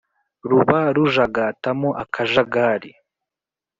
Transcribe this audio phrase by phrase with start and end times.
[0.49, 2.91] Ruba rujagatamo akajagari